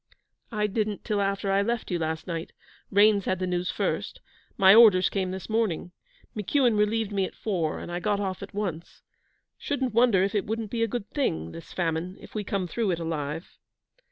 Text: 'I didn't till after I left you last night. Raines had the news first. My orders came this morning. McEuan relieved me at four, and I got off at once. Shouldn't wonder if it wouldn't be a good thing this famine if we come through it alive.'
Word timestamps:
'I 0.51 0.65
didn't 0.65 1.03
till 1.03 1.21
after 1.21 1.51
I 1.51 1.61
left 1.61 1.91
you 1.91 1.99
last 1.99 2.25
night. 2.25 2.53
Raines 2.89 3.25
had 3.25 3.37
the 3.37 3.45
news 3.45 3.69
first. 3.69 4.19
My 4.57 4.73
orders 4.73 5.09
came 5.09 5.29
this 5.29 5.47
morning. 5.47 5.91
McEuan 6.35 6.75
relieved 6.75 7.11
me 7.11 7.23
at 7.25 7.35
four, 7.35 7.77
and 7.77 7.91
I 7.91 7.99
got 7.99 8.19
off 8.19 8.41
at 8.41 8.51
once. 8.55 9.03
Shouldn't 9.59 9.93
wonder 9.93 10.23
if 10.23 10.33
it 10.33 10.47
wouldn't 10.47 10.71
be 10.71 10.81
a 10.81 10.87
good 10.87 11.07
thing 11.11 11.51
this 11.51 11.71
famine 11.71 12.17
if 12.19 12.33
we 12.33 12.43
come 12.43 12.65
through 12.67 12.89
it 12.89 12.99
alive.' 12.99 13.59